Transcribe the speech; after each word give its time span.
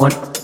What. 0.00 0.39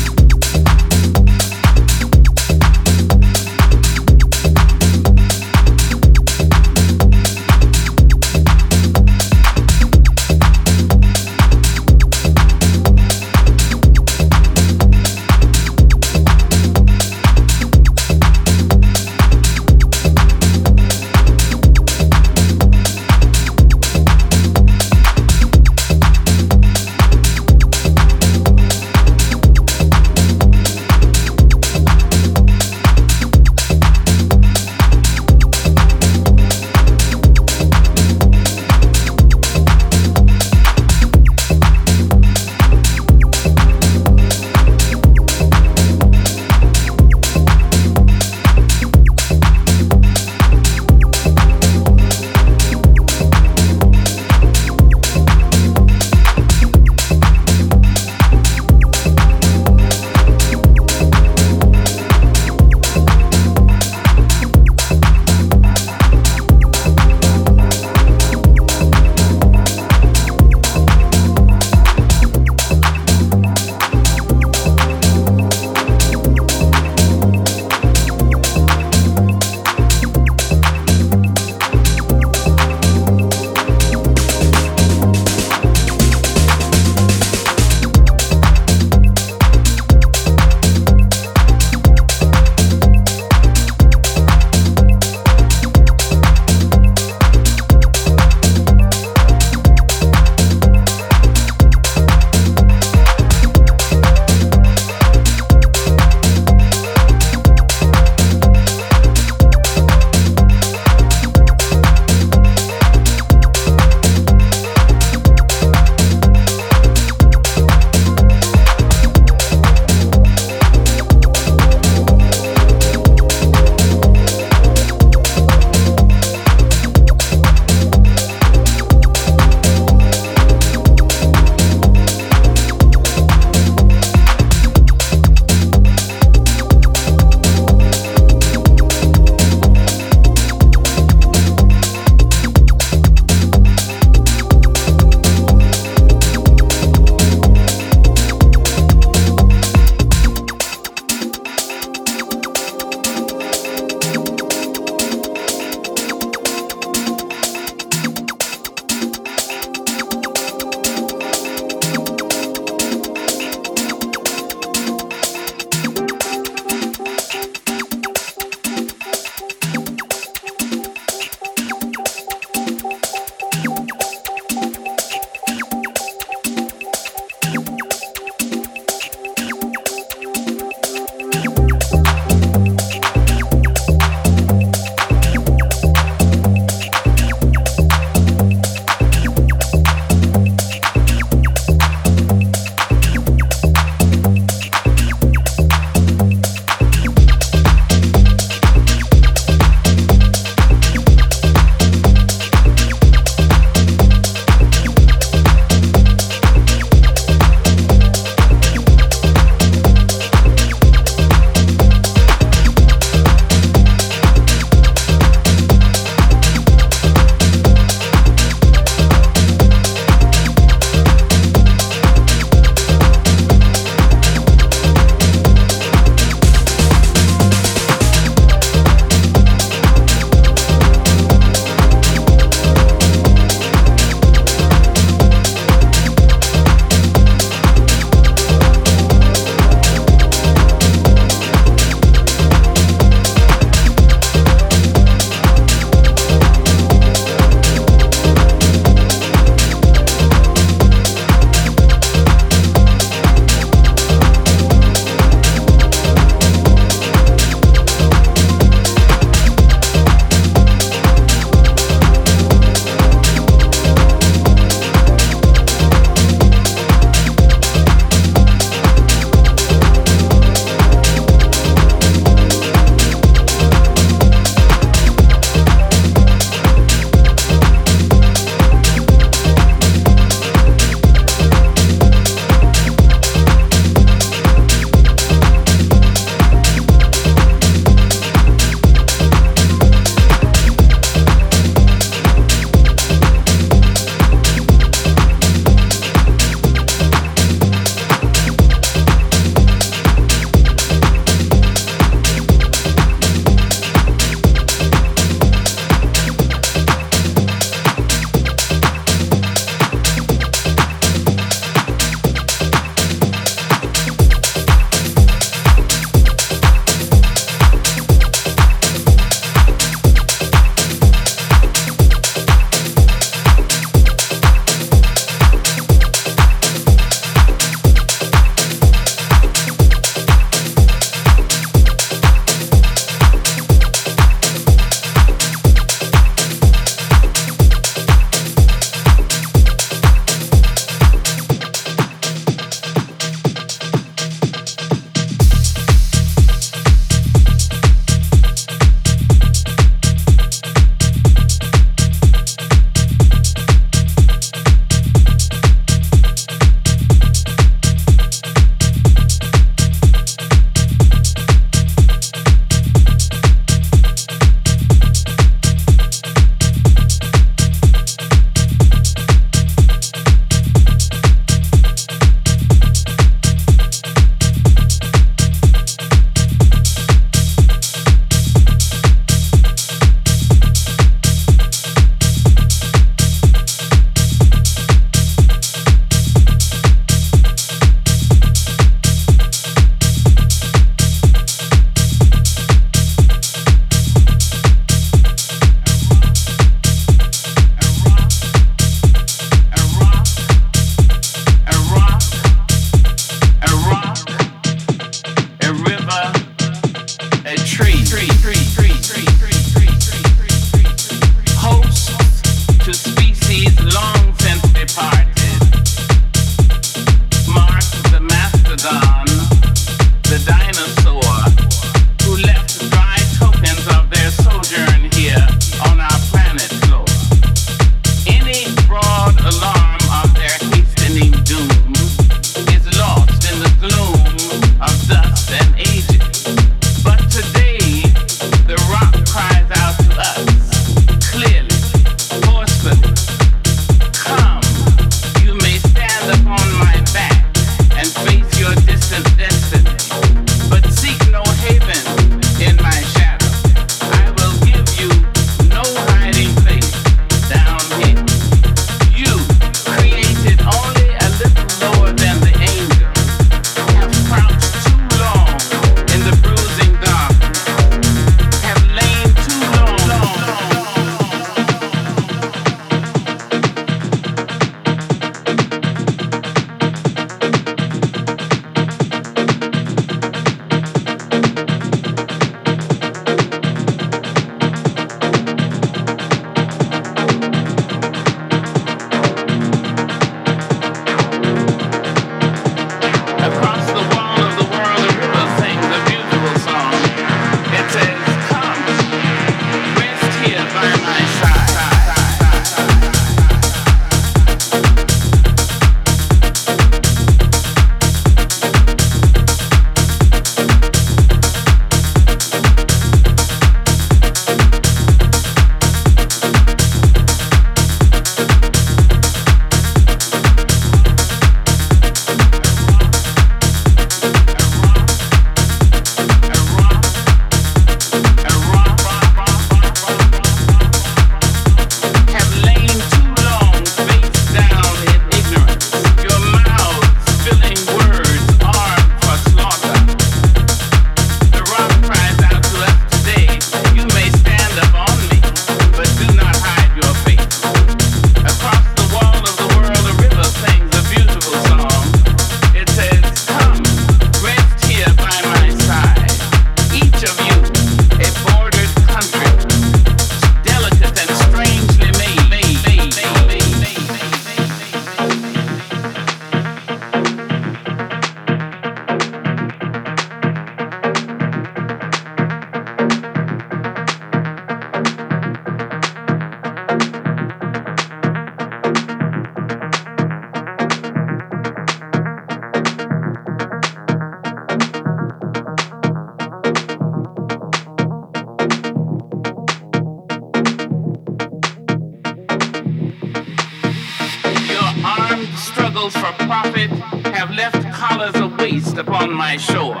Collars 597.98 598.36
of 598.36 598.56
waste 598.58 598.96
upon 598.96 599.32
my 599.34 599.56
shore, 599.56 600.00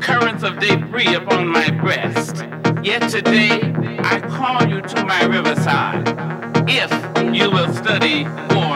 currents 0.00 0.42
of 0.42 0.58
debris 0.58 1.14
upon 1.14 1.46
my 1.46 1.70
breast. 1.70 2.46
Yet 2.82 3.10
today 3.10 3.60
I 4.02 4.20
call 4.20 4.66
you 4.66 4.80
to 4.80 5.04
my 5.04 5.22
riverside, 5.24 6.08
if 6.66 6.90
you 7.34 7.50
will 7.50 7.70
study 7.74 8.24
more. 8.54 8.73